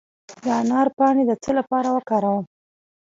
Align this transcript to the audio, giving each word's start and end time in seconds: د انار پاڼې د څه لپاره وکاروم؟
د 0.43 0.45
انار 0.61 0.87
پاڼې 0.97 1.23
د 1.27 1.31
څه 1.43 1.51
لپاره 1.59 1.87
وکاروم؟ 1.95 2.45